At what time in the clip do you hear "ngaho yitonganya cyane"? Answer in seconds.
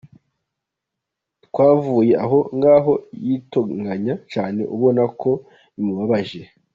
2.57-4.61